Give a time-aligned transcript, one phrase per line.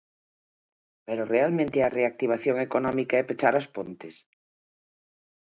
[1.07, 4.15] ¿Pero realmente a reactivación económica é pechar As Pontes?